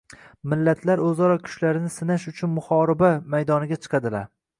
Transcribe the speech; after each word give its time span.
millatlar 0.53 1.01
o‘zaro 1.09 1.35
kuchlarini 1.47 1.91
sinash 1.95 2.25
uchun 2.31 2.53
muhoriba 2.55 3.11
maydoniga 3.35 3.79
chiqadilar. 3.85 4.27